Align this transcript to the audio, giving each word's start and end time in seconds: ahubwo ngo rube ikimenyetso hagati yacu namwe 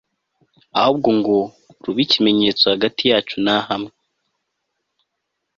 ahubwo 0.79 1.09
ngo 1.17 1.35
rube 1.83 2.01
ikimenyetso 2.05 2.63
hagati 2.73 3.03
yacu 3.11 3.35
namwe 3.45 3.91